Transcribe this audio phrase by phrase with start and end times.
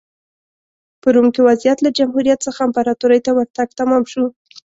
[1.01, 4.25] په روم کې وضعیت له جمهوریت څخه امپراتورۍ ته ورتګ تمام شو